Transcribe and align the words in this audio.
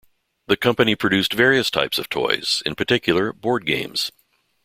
The 0.47 0.57
company 0.57 0.95
produced 0.95 1.31
various 1.31 1.69
types 1.69 1.99
of 1.99 2.09
toys, 2.09 2.63
in 2.65 2.73
particular 2.73 3.31
board 3.31 3.67
games. 3.67 4.11